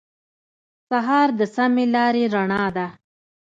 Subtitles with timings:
[0.89, 2.87] سهار د سمې لارې رڼا ده.